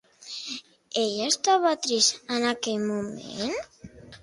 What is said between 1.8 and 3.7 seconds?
trist en aquell moment?